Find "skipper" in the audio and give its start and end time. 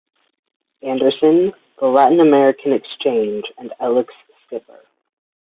4.47-4.79